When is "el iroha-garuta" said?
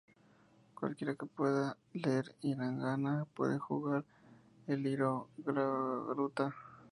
4.65-6.55